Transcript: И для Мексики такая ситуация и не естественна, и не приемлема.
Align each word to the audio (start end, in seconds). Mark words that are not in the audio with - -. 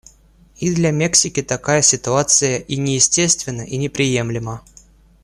И 0.55 0.73
для 0.73 0.89
Мексики 0.89 1.43
такая 1.43 1.83
ситуация 1.83 2.57
и 2.57 2.75
не 2.77 2.95
естественна, 2.95 3.61
и 3.61 3.77
не 3.77 3.87
приемлема. 3.87 4.63